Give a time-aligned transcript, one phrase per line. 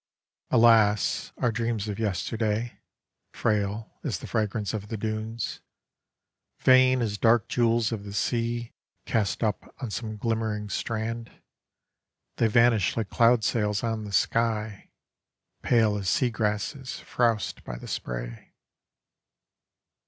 [0.49, 2.79] Alas, our dreaus of yesterday,
[3.33, 5.61] Frail as the fragrance of tha dunes,
[6.57, 8.73] Vain as dark jewels of the sea
[9.05, 11.29] Cast up on so:ae glit ncering strand,
[12.37, 14.89] They vanish like cloud sails on the sky,
[15.61, 18.55] Pale as seagrasses frowsed by the spray.